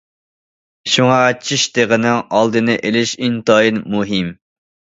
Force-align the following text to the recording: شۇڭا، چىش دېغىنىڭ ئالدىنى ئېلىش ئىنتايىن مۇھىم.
شۇڭا، 0.93 1.17
چىش 1.49 1.67
دېغىنىڭ 1.75 2.19
ئالدىنى 2.39 2.79
ئېلىش 2.81 3.15
ئىنتايىن 3.23 3.81
مۇھىم. 3.97 4.37